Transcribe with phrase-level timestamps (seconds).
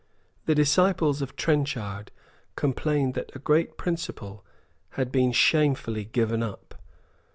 [0.47, 2.09] The disciples of Trenchard
[2.55, 4.43] complained that a great principle
[4.97, 6.73] had been shamefully given up.